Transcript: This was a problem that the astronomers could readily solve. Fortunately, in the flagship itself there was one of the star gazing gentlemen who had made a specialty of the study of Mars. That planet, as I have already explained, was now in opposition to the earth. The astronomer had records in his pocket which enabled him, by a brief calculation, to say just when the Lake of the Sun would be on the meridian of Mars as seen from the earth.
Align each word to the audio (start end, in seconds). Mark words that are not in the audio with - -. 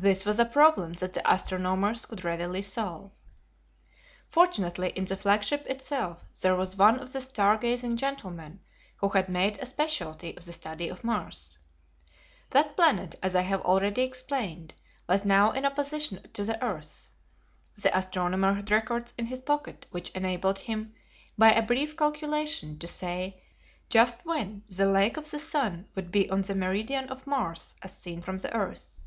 This 0.00 0.24
was 0.24 0.38
a 0.38 0.44
problem 0.44 0.92
that 0.92 1.14
the 1.14 1.28
astronomers 1.28 2.06
could 2.06 2.22
readily 2.22 2.62
solve. 2.62 3.10
Fortunately, 4.28 4.90
in 4.90 5.06
the 5.06 5.16
flagship 5.16 5.66
itself 5.66 6.24
there 6.40 6.54
was 6.54 6.76
one 6.76 7.00
of 7.00 7.10
the 7.12 7.20
star 7.20 7.56
gazing 7.56 7.96
gentlemen 7.96 8.60
who 8.98 9.08
had 9.08 9.28
made 9.28 9.58
a 9.58 9.66
specialty 9.66 10.36
of 10.36 10.44
the 10.44 10.52
study 10.52 10.88
of 10.88 11.02
Mars. 11.02 11.58
That 12.50 12.76
planet, 12.76 13.16
as 13.24 13.34
I 13.34 13.40
have 13.40 13.60
already 13.62 14.02
explained, 14.02 14.72
was 15.08 15.24
now 15.24 15.50
in 15.50 15.66
opposition 15.66 16.22
to 16.32 16.44
the 16.44 16.62
earth. 16.62 17.08
The 17.76 17.92
astronomer 17.98 18.54
had 18.54 18.70
records 18.70 19.12
in 19.18 19.26
his 19.26 19.40
pocket 19.40 19.86
which 19.90 20.10
enabled 20.10 20.60
him, 20.60 20.94
by 21.36 21.50
a 21.50 21.60
brief 21.62 21.96
calculation, 21.96 22.78
to 22.78 22.86
say 22.86 23.42
just 23.88 24.24
when 24.24 24.62
the 24.68 24.86
Lake 24.86 25.16
of 25.16 25.28
the 25.32 25.40
Sun 25.40 25.88
would 25.96 26.12
be 26.12 26.30
on 26.30 26.42
the 26.42 26.54
meridian 26.54 27.08
of 27.08 27.26
Mars 27.26 27.74
as 27.82 27.98
seen 27.98 28.22
from 28.22 28.38
the 28.38 28.54
earth. 28.54 29.02